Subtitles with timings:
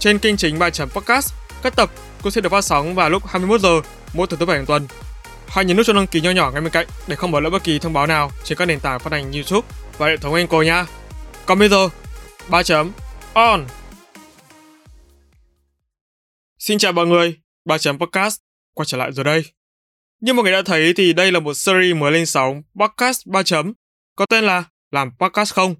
[0.00, 1.90] trên kênh chính bài chấm podcast, các tập
[2.22, 3.80] cũng sẽ được phát sóng vào lúc 21 giờ
[4.14, 4.86] mỗi thứ thứ bảy hàng tuần.
[5.48, 7.50] Hãy nhấn nút cho đăng ký nho nhỏ ngay bên cạnh để không bỏ lỡ
[7.50, 9.68] bất kỳ thông báo nào trên các nền tảng phát hành YouTube
[9.98, 10.86] và hệ thống Anchor nha.
[11.46, 11.88] Còn bây giờ,
[12.48, 12.92] ba chấm
[13.32, 13.66] on.
[16.58, 18.40] Xin chào mọi người, ba chấm podcast
[18.74, 19.44] quay trở lại rồi đây.
[20.20, 23.42] Như mọi người đã thấy thì đây là một series mới lên sóng podcast ba
[23.42, 23.72] chấm
[24.16, 25.74] có tên là làm podcast không.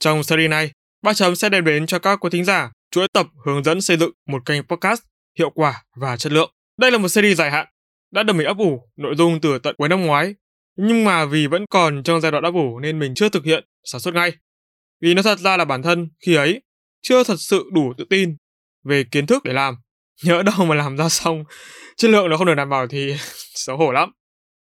[0.00, 0.70] Trong series này,
[1.02, 3.96] ba chấm sẽ đem đến cho các quý thính giả chuỗi tập hướng dẫn xây
[3.96, 5.02] dựng một kênh podcast
[5.38, 6.50] hiệu quả và chất lượng.
[6.78, 7.66] Đây là một series dài hạn,
[8.12, 10.34] đã được mình ấp ủ nội dung từ tận cuối năm ngoái,
[10.76, 13.64] nhưng mà vì vẫn còn trong giai đoạn ấp ủ nên mình chưa thực hiện
[13.84, 14.32] sản xuất ngay.
[15.00, 16.62] Vì nó thật ra là bản thân khi ấy
[17.02, 18.36] chưa thật sự đủ tự tin
[18.84, 19.74] về kiến thức để làm.
[20.24, 21.44] Nhớ đâu mà làm ra xong,
[21.96, 23.14] chất lượng nó không được đảm bảo thì
[23.54, 24.10] xấu hổ lắm.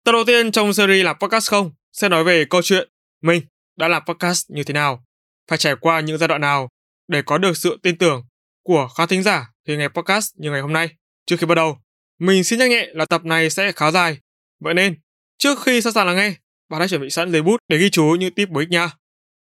[0.04, 2.88] Tập đầu tiên trong series làm podcast không sẽ nói về câu chuyện
[3.22, 3.42] mình
[3.76, 5.04] đã làm podcast như thế nào,
[5.48, 6.68] phải trải qua những giai đoạn nào
[7.12, 8.24] để có được sự tin tưởng
[8.62, 10.88] của khán thính giả khi nghe podcast như ngày hôm nay.
[11.26, 11.78] Trước khi bắt đầu,
[12.18, 14.18] mình xin nhắc nhẹ là tập này sẽ khá dài.
[14.60, 15.00] Vậy nên,
[15.38, 16.34] trước khi sẵn sàng lắng nghe,
[16.70, 18.90] bạn hãy chuẩn bị sẵn giấy bút để ghi chú những tip bổ ích nha.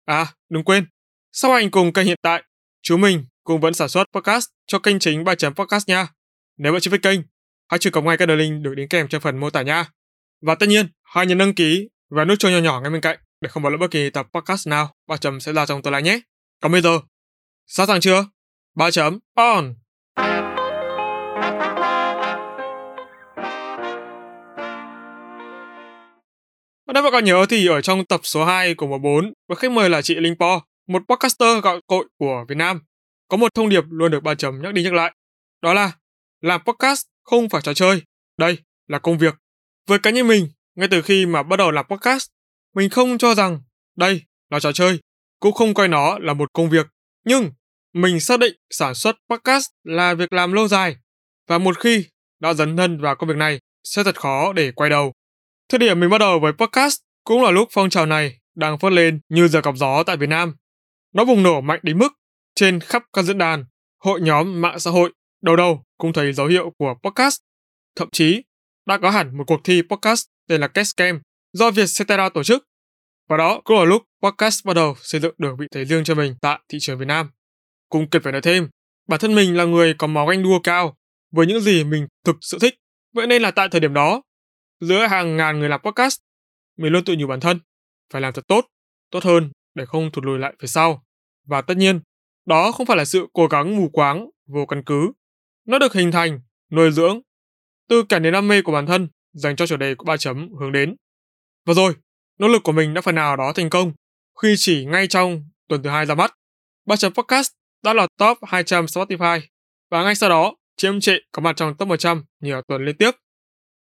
[0.05, 0.87] À, đừng quên,
[1.33, 2.43] sau hành cùng kênh hiện tại,
[2.83, 6.09] chú mình cũng vẫn sản xuất podcast cho kênh chính bài chấm podcast nha.
[6.59, 7.21] Nếu bạn chưa biết kênh,
[7.69, 9.85] hãy truy cập ngay các đường link được đính kèm trong phần mô tả nha.
[10.43, 13.19] Và tất nhiên, hãy nhấn đăng ký và nút chuông nhỏ nhỏ ngay bên cạnh
[13.41, 15.93] để không bỏ lỡ bất kỳ tập podcast nào ba chấm sẽ ra trong tương
[15.93, 16.21] lai nhé.
[16.63, 17.01] Còn bây giờ,
[17.67, 18.25] Sẵn sàng chưa?
[18.75, 19.75] Ba chấm on.
[26.87, 29.57] Và nếu bạn còn nhớ thì ở trong tập số 2 của mùa bốn với
[29.57, 32.81] khách mời là chị Linh Po, một podcaster gạo cội của Việt Nam,
[33.29, 35.15] có một thông điệp luôn được ba chấm nhắc đi nhắc lại.
[35.63, 35.93] Đó là
[36.41, 38.03] làm podcast không phải trò chơi,
[38.39, 39.35] đây là công việc.
[39.87, 42.29] Với cá nhân mình, ngay từ khi mà bắt đầu làm podcast,
[42.75, 43.61] mình không cho rằng
[43.97, 45.01] đây là trò chơi,
[45.41, 46.87] cũng không coi nó là một công việc
[47.27, 47.51] nhưng
[47.93, 50.97] mình xác định sản xuất podcast là việc làm lâu dài
[51.49, 52.07] và một khi
[52.41, 55.13] đã dấn thân vào công việc này sẽ thật khó để quay đầu.
[55.69, 58.93] Thời điểm mình bắt đầu với podcast cũng là lúc phong trào này đang phất
[58.93, 60.55] lên như giờ cọc gió tại Việt Nam.
[61.15, 62.13] Nó bùng nổ mạnh đến mức
[62.55, 63.65] trên khắp các diễn đàn,
[63.99, 67.37] hội nhóm mạng xã hội, đầu đầu cũng thấy dấu hiệu của podcast.
[67.97, 68.43] Thậm chí
[68.87, 71.21] đã có hẳn một cuộc thi podcast tên là Cascam
[71.53, 72.65] do Vietcetera tổ chức
[73.29, 76.15] và đó cũng là lúc podcast bắt đầu xây dựng được vị thế riêng cho
[76.15, 77.31] mình tại thị trường Việt Nam.
[77.89, 78.69] Cũng cần phải nói thêm,
[79.09, 80.97] bản thân mình là người có máu ganh đua cao
[81.31, 82.75] với những gì mình thực sự thích.
[83.15, 84.23] Vậy nên là tại thời điểm đó,
[84.81, 86.19] giữa hàng ngàn người làm podcast,
[86.77, 87.61] mình luôn tự nhủ bản thân
[88.13, 88.67] phải làm thật tốt,
[89.11, 91.05] tốt hơn để không thụt lùi lại phía sau.
[91.45, 92.01] Và tất nhiên,
[92.47, 95.13] đó không phải là sự cố gắng mù quáng, vô căn cứ.
[95.67, 97.21] Nó được hình thành, nuôi dưỡng
[97.89, 100.53] từ cả niềm đam mê của bản thân dành cho chủ đề của ba chấm
[100.61, 100.97] hướng đến.
[101.67, 101.95] Và rồi,
[102.39, 103.93] Nỗ lực của mình đã phần nào đó thành công
[104.43, 106.35] khi chỉ ngay trong tuần thứ hai ra mắt.
[106.87, 107.51] Ba chấm podcast
[107.83, 109.41] đã lọt top 200 Spotify
[109.91, 113.11] và ngay sau đó chiếm trệ có mặt trong top 100 nhiều tuần liên tiếp.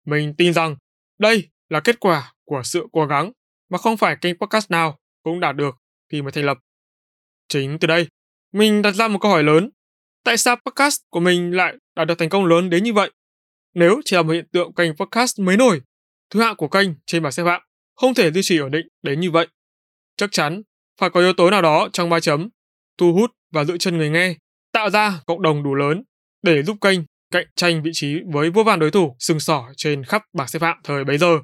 [0.05, 0.75] Mình tin rằng
[1.19, 3.31] đây là kết quả của sự cố gắng
[3.69, 5.75] mà không phải kênh podcast nào cũng đạt được
[6.11, 6.57] khi mới thành lập.
[7.47, 8.07] Chính từ đây,
[8.51, 9.69] mình đặt ra một câu hỏi lớn.
[10.23, 13.11] Tại sao podcast của mình lại đạt được thành công lớn đến như vậy?
[13.73, 15.81] Nếu chỉ là một hiện tượng kênh podcast mới nổi,
[16.29, 17.61] thứ hạng của kênh trên bảng xếp hạng
[17.95, 19.47] không thể duy trì ổn định đến như vậy.
[20.17, 20.61] Chắc chắn
[20.99, 22.49] phải có yếu tố nào đó trong ba chấm,
[22.97, 24.35] thu hút và giữ chân người nghe,
[24.71, 26.03] tạo ra cộng đồng đủ lớn
[26.41, 26.99] để giúp kênh
[27.31, 30.61] cạnh tranh vị trí với vô vàn đối thủ sừng sỏ trên khắp bảng xếp
[30.61, 31.39] hạng thời bấy giờ.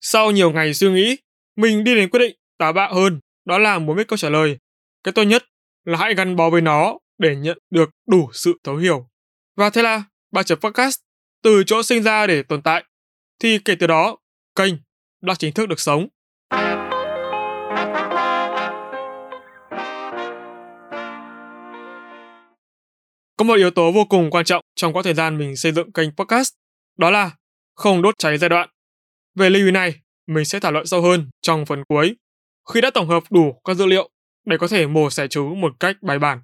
[0.00, 1.16] Sau nhiều ngày suy nghĩ,
[1.56, 4.58] mình đi đến quyết định táo bạo hơn, đó là muốn biết câu trả lời.
[5.04, 5.44] Cái tốt nhất
[5.84, 9.08] là hãy gắn bó với nó để nhận được đủ sự thấu hiểu.
[9.56, 10.98] Và thế là ba chấm podcast
[11.42, 12.84] từ chỗ sinh ra để tồn tại,
[13.40, 14.16] thì kể từ đó
[14.54, 14.74] kênh
[15.22, 16.08] đã chính thức được sống.
[23.36, 25.92] Có một yếu tố vô cùng quan trọng trong quãng thời gian mình xây dựng
[25.92, 26.54] kênh podcast,
[26.98, 27.30] đó là
[27.74, 28.68] không đốt cháy giai đoạn.
[29.34, 29.94] Về lưu ý này,
[30.26, 32.16] mình sẽ thảo luận sâu hơn trong phần cuối,
[32.72, 34.10] khi đã tổng hợp đủ các dữ liệu
[34.44, 36.40] để có thể mổ xẻ chú một cách bài bản.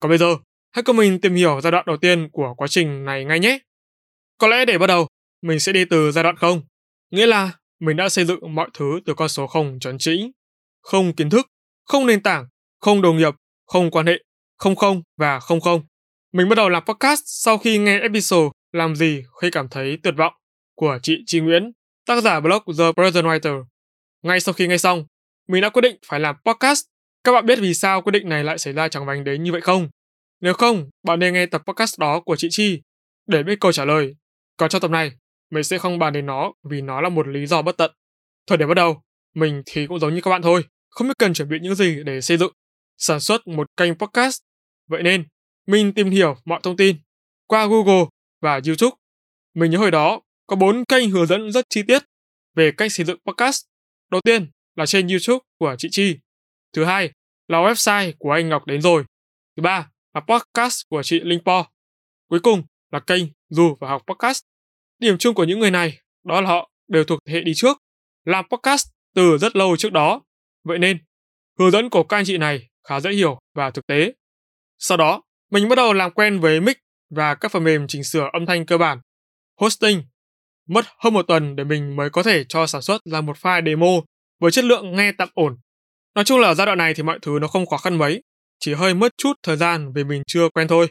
[0.00, 0.36] Còn bây giờ,
[0.72, 3.58] hãy cùng mình tìm hiểu giai đoạn đầu tiên của quá trình này ngay nhé.
[4.38, 5.08] Có lẽ để bắt đầu,
[5.42, 6.62] mình sẽ đi từ giai đoạn không,
[7.10, 10.30] nghĩa là mình đã xây dựng mọi thứ từ con số không chuẩn chỉnh,
[10.82, 11.46] không kiến thức,
[11.84, 12.48] không nền tảng,
[12.80, 13.34] không đồng nghiệp,
[13.66, 14.22] không quan hệ,
[14.56, 15.82] không không và không không.
[16.34, 20.14] Mình bắt đầu làm podcast sau khi nghe episode Làm gì khi cảm thấy tuyệt
[20.16, 20.32] vọng
[20.76, 21.72] của chị Chi Nguyễn,
[22.06, 23.64] tác giả blog The Present Writer.
[24.22, 25.04] Ngay sau khi nghe xong,
[25.48, 26.84] mình đã quyết định phải làm podcast.
[27.24, 29.52] Các bạn biết vì sao quyết định này lại xảy ra chẳng vành đến như
[29.52, 29.88] vậy không?
[30.40, 32.82] Nếu không, bạn nên nghe tập podcast đó của chị Chi
[33.26, 34.16] để biết câu trả lời.
[34.56, 35.12] Còn trong tập này,
[35.50, 37.90] mình sẽ không bàn đến nó vì nó là một lý do bất tận.
[38.46, 39.02] Thời điểm bắt đầu,
[39.34, 42.02] mình thì cũng giống như các bạn thôi, không biết cần chuẩn bị những gì
[42.04, 42.52] để xây dựng,
[42.98, 44.40] sản xuất một kênh podcast.
[44.88, 45.24] Vậy nên,
[45.66, 46.96] mình tìm hiểu mọi thông tin
[47.46, 48.04] qua Google
[48.40, 48.96] và YouTube.
[49.54, 52.02] Mình nhớ hồi đó có bốn kênh hướng dẫn rất chi tiết
[52.54, 53.64] về cách xây dựng podcast.
[54.10, 56.18] Đầu tiên là trên YouTube của chị Chi.
[56.72, 57.10] Thứ hai
[57.48, 59.04] là website của anh Ngọc đến rồi.
[59.56, 61.66] Thứ ba là podcast của chị Linh Po.
[62.28, 62.62] Cuối cùng
[62.92, 64.42] là kênh Dù và học podcast.
[64.98, 67.78] Điểm chung của những người này đó là họ đều thuộc thế hệ đi trước,
[68.24, 70.22] làm podcast từ rất lâu trước đó.
[70.64, 70.98] Vậy nên,
[71.58, 74.12] hướng dẫn của các anh chị này khá dễ hiểu và thực tế.
[74.78, 75.22] Sau đó,
[75.54, 76.78] mình bắt đầu làm quen với mic
[77.10, 78.98] và các phần mềm chỉnh sửa âm thanh cơ bản,
[79.60, 80.02] hosting.
[80.68, 83.66] Mất hơn một tuần để mình mới có thể cho sản xuất ra một file
[83.66, 83.86] demo
[84.40, 85.56] với chất lượng nghe tạm ổn.
[86.14, 88.22] Nói chung là ở giai đoạn này thì mọi thứ nó không khó khăn mấy,
[88.60, 90.88] chỉ hơi mất chút thời gian vì mình chưa quen thôi.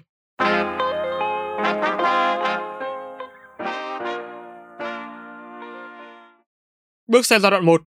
[7.07, 7.81] Bước sang giai đoạn 1,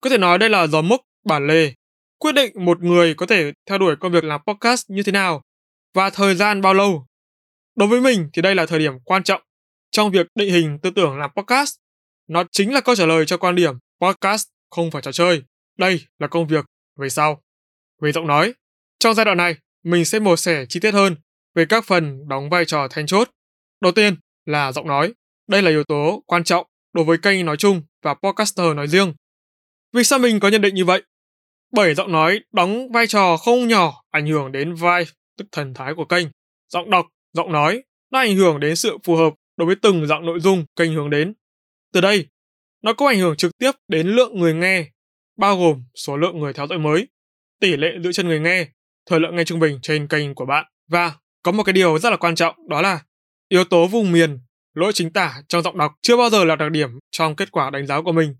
[0.00, 1.72] có thể nói đây là dấu mốc bản lề,
[2.18, 5.42] quyết định một người có thể theo đuổi công việc làm podcast như thế nào
[5.94, 7.06] và thời gian bao lâu.
[7.76, 9.42] Đối với mình thì đây là thời điểm quan trọng
[9.90, 11.74] trong việc định hình tư tưởng làm podcast.
[12.28, 15.42] Nó chính là câu trả lời cho quan điểm podcast không phải trò chơi,
[15.78, 16.64] đây là công việc
[16.96, 17.42] về sau.
[18.02, 18.54] Về giọng nói,
[18.98, 21.16] trong giai đoạn này, mình sẽ mổ xẻ chi tiết hơn
[21.54, 23.30] về các phần đóng vai trò then chốt.
[23.80, 25.12] Đầu tiên là giọng nói.
[25.48, 29.14] Đây là yếu tố quan trọng đối với kênh nói chung và podcaster nói riêng.
[29.92, 31.02] Vì sao mình có nhận định như vậy?
[31.72, 35.04] Bởi giọng nói đóng vai trò không nhỏ ảnh hưởng đến vibe
[35.36, 36.26] tức thần thái của kênh.
[36.68, 40.26] Giọng đọc, giọng nói nó ảnh hưởng đến sự phù hợp đối với từng dạng
[40.26, 41.34] nội dung kênh hướng đến.
[41.92, 42.26] Từ đây,
[42.82, 44.90] nó có ảnh hưởng trực tiếp đến lượng người nghe,
[45.36, 47.08] bao gồm số lượng người theo dõi mới,
[47.60, 48.68] tỷ lệ giữ chân người nghe,
[49.06, 50.66] thời lượng nghe trung bình trên kênh của bạn.
[50.88, 51.12] Và
[51.42, 53.02] có một cái điều rất là quan trọng đó là
[53.48, 54.38] yếu tố vùng miền,
[54.74, 57.70] lỗi chính tả trong giọng đọc chưa bao giờ là đặc điểm trong kết quả
[57.70, 58.34] đánh giá của mình.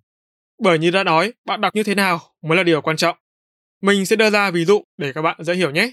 [0.62, 3.16] Bởi như đã nói, bạn đọc như thế nào mới là điều quan trọng.
[3.82, 5.92] Mình sẽ đưa ra ví dụ để các bạn dễ hiểu nhé.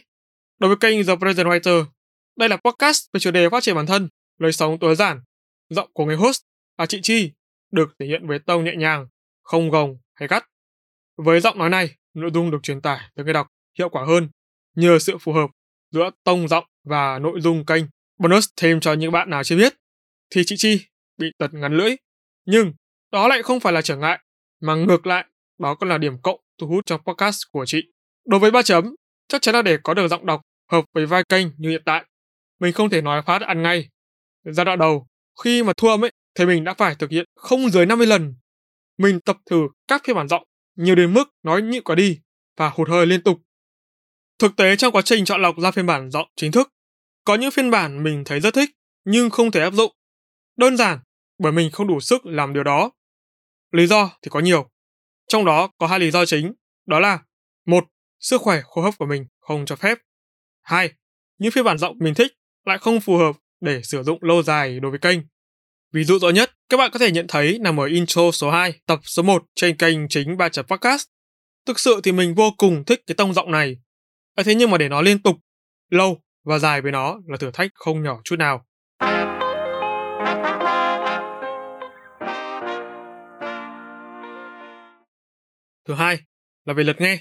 [0.60, 1.86] Đối với kênh The Present Writer,
[2.38, 5.22] đây là podcast về chủ đề phát triển bản thân, lối sống tối giản.
[5.70, 6.42] Giọng của người host
[6.78, 7.32] là chị Chi,
[7.72, 9.08] được thể hiện với tông nhẹ nhàng,
[9.44, 10.46] không gồng hay gắt.
[11.18, 13.48] Với giọng nói này, nội dung được truyền tải tới người đọc
[13.78, 14.30] hiệu quả hơn
[14.76, 15.50] nhờ sự phù hợp
[15.92, 17.84] giữa tông giọng và nội dung kênh.
[18.18, 19.74] Bonus thêm cho những bạn nào chưa biết,
[20.30, 20.86] thì chị Chi
[21.18, 21.96] bị tật ngắn lưỡi.
[22.46, 22.74] Nhưng
[23.12, 24.20] đó lại không phải là trở ngại,
[24.62, 25.26] mà ngược lại,
[25.60, 27.82] đó còn là điểm cộng thu hút trong podcast của chị.
[28.26, 28.96] Đối với ba chấm,
[29.28, 32.06] chắc chắn là để có được giọng đọc hợp với vai kênh như hiện tại.
[32.60, 33.90] Mình không thể nói phát ăn ngay.
[34.44, 35.08] Giai đoạn đầu,
[35.44, 38.36] khi mà thua ấy, thì mình đã phải thực hiện không dưới 50 lần.
[38.98, 40.44] Mình tập thử các phiên bản giọng
[40.76, 42.20] nhiều đến mức nói nhịn quả đi
[42.58, 43.40] và hụt hơi liên tục.
[44.40, 46.70] Thực tế trong quá trình chọn lọc ra phiên bản giọng chính thức,
[47.24, 48.70] có những phiên bản mình thấy rất thích
[49.06, 49.92] nhưng không thể áp dụng.
[50.58, 51.00] Đơn giản
[51.40, 52.92] bởi mình không đủ sức làm điều đó.
[53.72, 54.70] Lý do thì có nhiều.
[55.28, 56.54] Trong đó có hai lý do chính,
[56.86, 57.20] đó là
[57.66, 57.86] một,
[58.20, 59.98] sức khỏe hô hấp của mình không cho phép.
[60.70, 60.92] Hai,
[61.38, 62.34] những phiên bản giọng mình thích
[62.66, 65.20] lại không phù hợp để sử dụng lâu dài đối với kênh.
[65.94, 68.74] Ví dụ rõ nhất, các bạn có thể nhận thấy nằm ở intro số 2,
[68.86, 71.08] tập số 1 trên kênh chính 3 podcast.
[71.66, 73.78] Thực sự thì mình vô cùng thích cái tông giọng này.
[74.36, 75.36] À, thế nhưng mà để nó liên tục,
[75.90, 78.66] lâu và dài với nó là thử thách không nhỏ chút nào.
[85.88, 86.20] Thứ hai
[86.66, 87.20] là về lượt nghe.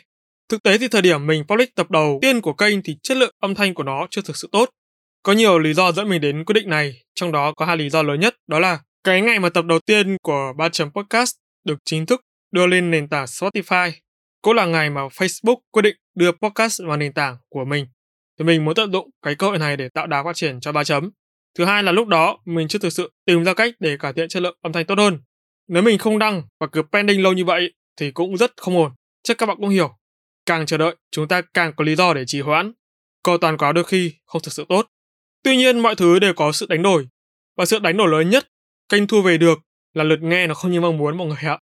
[0.48, 3.34] Thực tế thì thời điểm mình public tập đầu tiên của kênh thì chất lượng
[3.40, 4.70] âm thanh của nó chưa thực sự tốt.
[5.22, 7.90] Có nhiều lý do dẫn mình đến quyết định này, trong đó có hai lý
[7.90, 11.36] do lớn nhất, đó là cái ngày mà tập đầu tiên của ba chấm podcast
[11.64, 13.90] được chính thức đưa lên nền tảng Spotify,
[14.42, 17.86] cũng là ngày mà Facebook quyết định đưa podcast vào nền tảng của mình.
[18.38, 20.72] Thì mình muốn tận dụng cái cơ hội này để tạo đà phát triển cho
[20.72, 21.10] ba chấm.
[21.58, 24.28] Thứ hai là lúc đó mình chưa thực sự tìm ra cách để cải thiện
[24.28, 25.18] chất lượng âm thanh tốt hơn.
[25.68, 28.92] Nếu mình không đăng và cứ pending lâu như vậy thì cũng rất không ổn.
[29.22, 29.97] Chắc các bạn cũng hiểu.
[30.48, 32.72] Càng chờ đợi, chúng ta càng có lý do để trì hoãn.
[33.22, 34.86] Cầu toàn quá đôi khi không thực sự tốt.
[35.42, 37.08] Tuy nhiên mọi thứ đều có sự đánh đổi.
[37.56, 38.48] Và sự đánh đổi lớn nhất
[38.88, 39.58] kênh thu về được
[39.94, 41.58] là lượt nghe nó không như mong muốn mọi người ạ.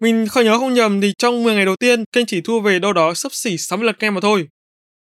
[0.00, 2.78] Mình không nhớ không nhầm thì trong 10 ngày đầu tiên kênh chỉ thu về
[2.78, 4.48] đâu đó sấp xỉ 60 lượt nghe mà thôi.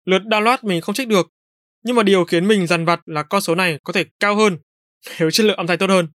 [0.05, 1.27] Lượt download mình không trách được.
[1.83, 4.57] Nhưng mà điều khiến mình dằn vặt là con số này có thể cao hơn
[5.19, 6.07] nếu chất lượng âm thanh tốt hơn.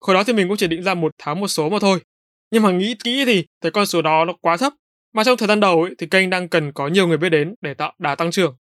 [0.00, 2.00] Hồi đó thì mình cũng chỉ định ra một tháng một số mà thôi.
[2.50, 4.72] Nhưng mà nghĩ kỹ thì thấy con số đó nó quá thấp.
[5.16, 7.54] Mà trong thời gian đầu ấy, thì kênh đang cần có nhiều người biết đến
[7.60, 8.56] để tạo đà tăng trưởng.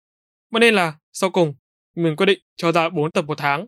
[0.52, 1.54] Vậy nên là sau cùng
[1.96, 3.68] mình quyết định cho ra 4 tập một tháng.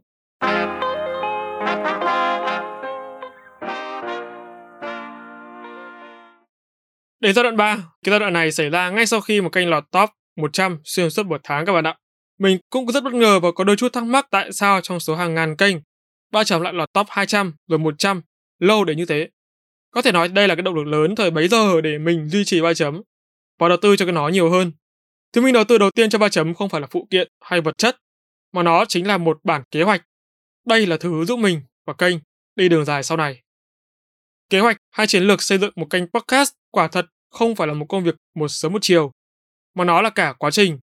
[7.20, 9.70] Đến giai đoạn 3, cái giai đoạn này xảy ra ngay sau khi một kênh
[9.70, 11.98] lọt top 100 xuyên suốt một tháng các bạn ạ.
[12.40, 15.16] Mình cũng rất bất ngờ và có đôi chút thắc mắc tại sao trong số
[15.16, 15.78] hàng ngàn kênh,
[16.32, 18.22] ba chấm lại lọt top 200 rồi 100
[18.60, 19.30] lâu đến như thế.
[19.94, 22.46] Có thể nói đây là cái động lực lớn thời bấy giờ để mình duy
[22.46, 23.02] trì ba chấm
[23.60, 24.72] và đầu tư cho cái nó nhiều hơn.
[25.34, 27.62] Thứ mình đầu tư đầu tiên cho ba chấm không phải là phụ kiện hay
[27.62, 27.98] vật chất,
[28.52, 30.04] mà nó chính là một bản kế hoạch.
[30.68, 32.18] Đây là thứ giúp mình và kênh
[32.56, 33.42] đi đường dài sau này.
[34.50, 37.74] Kế hoạch hay chiến lược xây dựng một kênh podcast quả thật không phải là
[37.74, 39.12] một công việc một sớm một chiều,
[39.76, 40.80] mà nó là cả quá trình.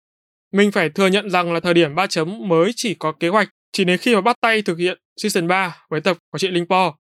[0.53, 3.49] Mình phải thừa nhận rằng là thời điểm 3 chấm mới chỉ có kế hoạch
[3.73, 6.67] chỉ đến khi mà bắt tay thực hiện season 3 với tập của chị Linh
[6.67, 6.95] Po.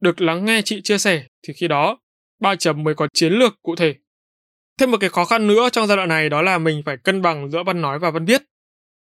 [0.00, 1.98] Được lắng nghe chị chia sẻ thì khi đó
[2.40, 3.94] 3 chấm mới có chiến lược cụ thể.
[4.78, 7.22] Thêm một cái khó khăn nữa trong giai đoạn này đó là mình phải cân
[7.22, 8.42] bằng giữa văn nói và văn viết.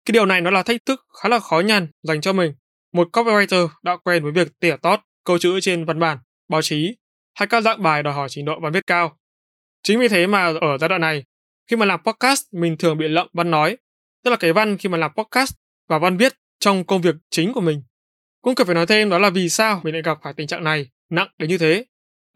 [0.04, 2.52] Cái điều này nó là thách thức khá là khó nhằn dành cho mình,
[2.92, 6.96] một copywriter đã quen với việc tỉa tót câu chữ trên văn bản, báo chí
[7.34, 9.18] hay các dạng bài đòi hỏi trình độ văn viết cao.
[9.82, 11.24] Chính vì thế mà ở giai đoạn này,
[11.70, 13.76] khi mà làm podcast mình thường bị lậm văn nói,
[14.24, 15.54] tức là cái văn khi mà làm podcast
[15.88, 17.82] và văn viết trong công việc chính của mình.
[18.46, 20.64] Cũng cần phải nói thêm đó là vì sao mình lại gặp phải tình trạng
[20.64, 21.84] này nặng đến như thế.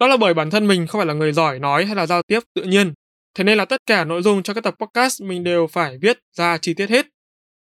[0.01, 2.23] Đó là bởi bản thân mình không phải là người giỏi nói hay là giao
[2.23, 2.93] tiếp tự nhiên.
[3.35, 6.19] Thế nên là tất cả nội dung cho các tập podcast mình đều phải viết
[6.33, 7.07] ra chi tiết hết.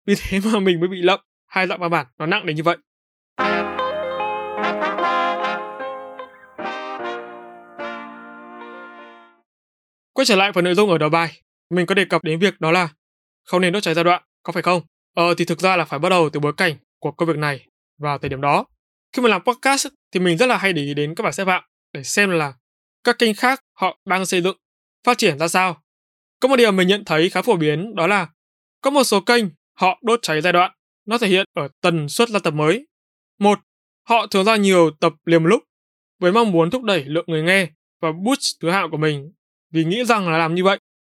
[0.06, 2.62] Vì thế mà mình mới bị lậm hai dạng văn bản nó nặng đến như
[2.62, 2.76] vậy.
[10.12, 12.60] Quay trở lại phần nội dung ở đầu bài, mình có đề cập đến việc
[12.60, 12.88] đó là
[13.44, 14.82] không nên đốt cháy giai đoạn, có phải không?
[15.14, 17.68] Ờ thì thực ra là phải bắt đầu từ bối cảnh của công việc này
[17.98, 18.66] vào thời điểm đó.
[19.12, 21.46] Khi mà làm podcast thì mình rất là hay để ý đến các bảng xếp
[21.46, 22.54] hạng để xem là
[23.04, 24.56] các kênh khác họ đang xây dựng,
[25.04, 25.82] phát triển ra sao.
[26.40, 28.28] Có một điều mình nhận thấy khá phổ biến đó là
[28.80, 30.72] có một số kênh họ đốt cháy giai đoạn,
[31.06, 32.86] nó thể hiện ở tần suất ra tập mới.
[33.38, 33.58] Một,
[34.08, 35.62] họ thường ra nhiều tập liền một lúc
[36.18, 37.68] với mong muốn thúc đẩy lượng người nghe
[38.00, 39.32] và boost thứ hạng của mình
[39.70, 40.78] vì nghĩ rằng là làm như vậy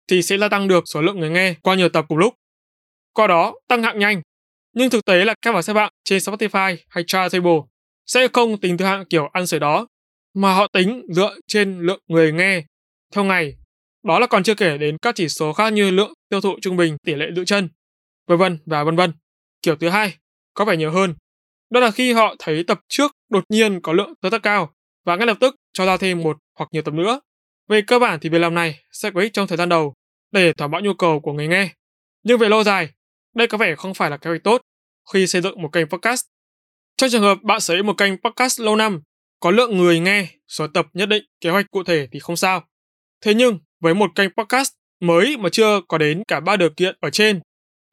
[0.08, 2.34] thì sẽ gia tăng được số lượng người nghe qua nhiều tập cùng lúc.
[3.12, 4.22] Qua đó tăng hạng nhanh.
[4.78, 7.58] Nhưng thực tế là các bảng xếp hạng trên Spotify hay Chartable
[8.06, 9.86] sẽ không tính thứ hạng kiểu ăn sởi đó,
[10.34, 12.64] mà họ tính dựa trên lượng người nghe
[13.14, 13.56] theo ngày.
[14.02, 16.76] Đó là còn chưa kể đến các chỉ số khác như lượng tiêu thụ trung
[16.76, 17.68] bình, tỷ lệ giữ chân,
[18.26, 19.12] vân vân và vân vân.
[19.62, 20.14] Kiểu thứ hai
[20.54, 21.14] có vẻ nhiều hơn.
[21.70, 24.72] Đó là khi họ thấy tập trước đột nhiên có lượng tương tác cao
[25.04, 27.20] và ngay lập tức cho ra thêm một hoặc nhiều tập nữa
[27.68, 29.94] về cơ bản thì việc làm này sẽ có ích trong thời gian đầu
[30.32, 31.68] để thỏa mãn nhu cầu của người nghe.
[32.22, 32.88] Nhưng về lâu dài,
[33.34, 34.62] đây có vẻ không phải là kế hoạch tốt
[35.12, 36.26] khi xây dựng một kênh podcast.
[36.96, 39.00] Trong trường hợp bạn sở hữu một kênh podcast lâu năm,
[39.40, 42.64] có lượng người nghe, số tập nhất định, kế hoạch cụ thể thì không sao.
[43.20, 46.96] Thế nhưng, với một kênh podcast mới mà chưa có đến cả ba điều kiện
[47.00, 47.40] ở trên,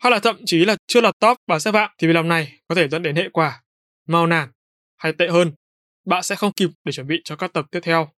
[0.04, 2.60] hoặc là thậm chí là chưa lọt top bảng xếp hạng thì việc làm này
[2.68, 3.62] có thể dẫn đến hệ quả
[4.08, 4.50] mau nản
[4.98, 5.52] hay tệ hơn,
[6.06, 8.10] bạn sẽ không kịp để chuẩn bị cho các tập tiếp theo.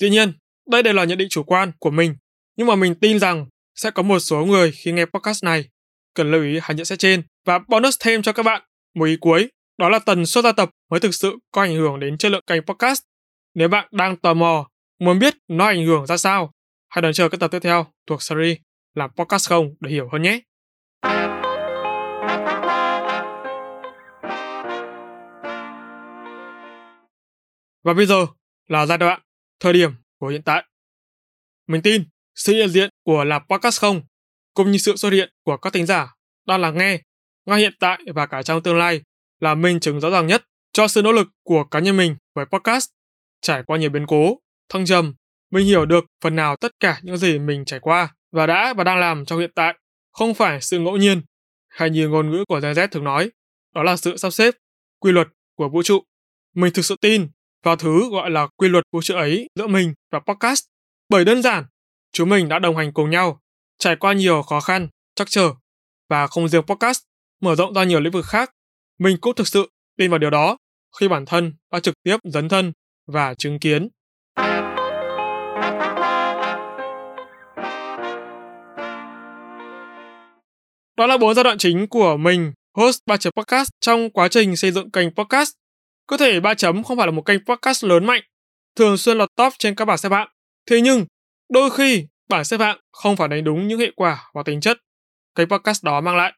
[0.00, 0.32] Dĩ nhiên,
[0.70, 2.16] đây đều là nhận định chủ quan của mình,
[2.56, 5.68] nhưng mà mình tin rằng sẽ có một số người khi nghe podcast này
[6.14, 8.62] cần lưu ý hai nhận xét trên và bonus thêm cho các bạn
[8.94, 9.48] một ý cuối
[9.78, 12.44] đó là tần suất ra tập mới thực sự có ảnh hưởng đến chất lượng
[12.46, 13.02] kênh podcast.
[13.54, 16.52] Nếu bạn đang tò mò muốn biết nó ảnh hưởng ra sao,
[16.88, 18.58] hãy đón chờ các tập tiếp theo thuộc series
[18.94, 20.40] làm podcast không để hiểu hơn nhé.
[27.84, 28.26] Và bây giờ
[28.68, 29.20] là giai đoạn,
[29.60, 30.64] thời điểm của hiện tại.
[31.66, 34.02] Mình tin sự hiện diện của là podcast không
[34.54, 36.14] cũng như sự xuất hiện của các thính giả
[36.46, 37.00] đang lắng nghe
[37.46, 39.00] ngay hiện tại và cả trong tương lai
[39.40, 42.44] là minh chứng rõ ràng nhất cho sự nỗ lực của cá nhân mình với
[42.46, 42.86] podcast.
[43.40, 44.38] Trải qua nhiều biến cố,
[44.68, 45.14] thăng trầm,
[45.50, 48.84] mình hiểu được phần nào tất cả những gì mình trải qua và đã và
[48.84, 49.74] đang làm trong hiện tại
[50.12, 51.22] không phải sự ngẫu nhiên
[51.68, 53.30] hay như ngôn ngữ của Gen Z thường nói,
[53.74, 54.54] đó là sự sắp xếp,
[55.00, 56.02] quy luật của vũ trụ.
[56.54, 57.28] Mình thực sự tin
[57.62, 60.64] vào thứ gọi là quy luật vũ trụ ấy giữa mình và podcast.
[61.08, 61.64] Bởi đơn giản,
[62.12, 63.40] chúng mình đã đồng hành cùng nhau,
[63.78, 65.50] trải qua nhiều khó khăn, chắc trở,
[66.08, 67.00] và không riêng podcast,
[67.40, 68.50] mở rộng ra nhiều lĩnh vực khác.
[68.98, 70.56] Mình cũng thực sự tin vào điều đó
[71.00, 72.72] khi bản thân đã trực tiếp dấn thân
[73.06, 73.88] và chứng kiến.
[80.96, 84.56] Đó là bốn giai đoạn chính của mình, host ba chấm podcast trong quá trình
[84.56, 85.50] xây dựng kênh podcast.
[86.06, 88.22] Có thể ba chấm không phải là một kênh podcast lớn mạnh,
[88.76, 90.28] thường xuyên lọt top trên các bảng xếp hạng.
[90.70, 91.06] Thế nhưng,
[91.48, 94.78] đôi khi bảng xếp hạng không phản ánh đúng những hệ quả và tính chất
[95.34, 96.32] kênh podcast đó mang lại.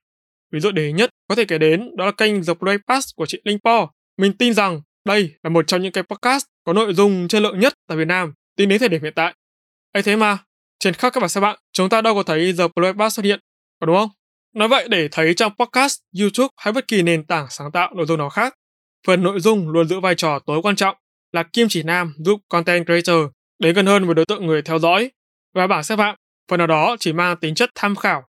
[0.52, 3.26] Ví dụ đề nhất có thể kể đến đó là kênh The Play Pass của
[3.26, 3.88] chị Linh Po.
[4.16, 7.60] Mình tin rằng đây là một trong những cái podcast có nội dung chất lượng
[7.60, 9.34] nhất tại Việt Nam tính đến thời điểm hiện tại.
[9.92, 10.38] ấy thế mà,
[10.78, 13.24] trên khắp các bảng xếp hạng, chúng ta đâu có thấy The Play Pass xuất
[13.24, 13.40] hiện,
[13.80, 14.10] có đúng không?
[14.54, 18.06] Nói vậy để thấy trong podcast, YouTube hay bất kỳ nền tảng sáng tạo nội
[18.06, 18.54] dung nào khác,
[19.06, 20.96] phần nội dung luôn giữ vai trò tối quan trọng
[21.32, 23.26] là kim chỉ nam giúp content creator
[23.58, 25.10] đến gần hơn với đối tượng người theo dõi
[25.54, 26.16] và bảng xếp hạng
[26.50, 28.27] phần nào đó chỉ mang tính chất tham khảo.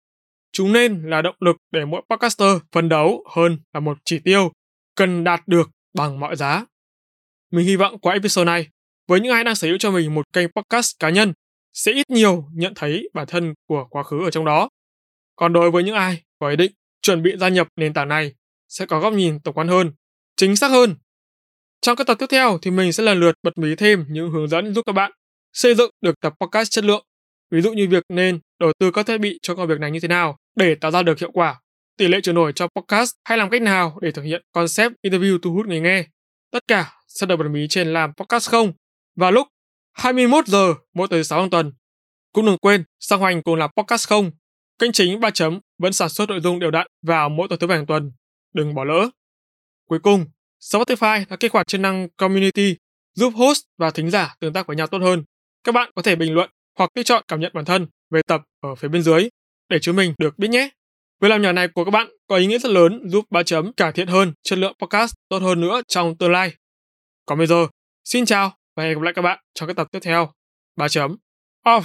[0.53, 4.53] Chúng nên là động lực để mỗi podcaster phấn đấu hơn là một chỉ tiêu
[4.95, 6.65] cần đạt được bằng mọi giá.
[7.51, 8.69] Mình hy vọng qua episode này,
[9.09, 11.33] với những ai đang sở hữu cho mình một kênh podcast cá nhân,
[11.73, 14.69] sẽ ít nhiều nhận thấy bản thân của quá khứ ở trong đó.
[15.37, 18.35] Còn đối với những ai có ý định chuẩn bị gia nhập nền tảng này,
[18.69, 19.93] sẽ có góc nhìn tổng quan hơn,
[20.37, 20.95] chính xác hơn.
[21.81, 24.49] Trong các tập tiếp theo thì mình sẽ lần lượt bật mí thêm những hướng
[24.49, 25.13] dẫn giúp các bạn
[25.53, 27.05] xây dựng được tập podcast chất lượng.
[27.51, 30.01] Ví dụ như việc nên đầu tư các thiết bị cho công việc này như
[30.01, 31.61] thế nào để tạo ra được hiệu quả,
[31.97, 35.39] tỷ lệ chuyển đổi cho podcast hay làm cách nào để thực hiện concept interview
[35.43, 36.07] thu hút người nghe.
[36.51, 38.73] Tất cả sẽ được bật mí trên làm podcast không
[39.17, 39.49] vào lúc
[39.93, 41.73] 21 giờ mỗi thứ sáu hàng tuần.
[42.33, 44.31] Cũng đừng quên song hành cùng làm podcast không.
[44.79, 47.67] Kênh chính 3 chấm vẫn sản xuất nội dung đều đặn vào mỗi tuần thứ
[47.67, 48.13] bảy hàng tuần.
[48.55, 49.09] Đừng bỏ lỡ.
[49.89, 50.27] Cuối cùng,
[50.61, 52.77] Spotify là kích hoạt chức năng Community
[53.15, 55.25] giúp host và thính giả tương tác với nhau tốt hơn.
[55.65, 58.43] Các bạn có thể bình luận hoặc kích chọn cảm nhận bản thân về tập
[58.61, 59.29] ở phía bên dưới
[59.69, 60.71] để chúng mình được biết nhé.
[61.21, 63.73] Việc làm nhỏ này của các bạn có ý nghĩa rất lớn giúp ba chấm
[63.73, 66.55] cải thiện hơn chất lượng podcast tốt hơn nữa trong tương lai.
[67.27, 67.67] Còn bây giờ,
[68.05, 70.33] xin chào và hẹn gặp lại các bạn trong các tập tiếp theo.
[70.77, 71.17] ba chấm
[71.65, 71.83] off.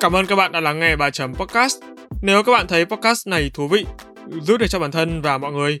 [0.00, 1.82] Cảm ơn các bạn đã lắng nghe ba chấm podcast.
[2.22, 3.84] Nếu các bạn thấy podcast này thú vị,
[4.42, 5.80] giúp được cho bản thân và mọi người,